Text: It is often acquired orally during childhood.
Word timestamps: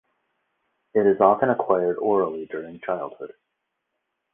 It 0.95 1.05
is 1.05 1.21
often 1.21 1.51
acquired 1.51 1.97
orally 1.99 2.47
during 2.47 2.79
childhood. 2.79 3.35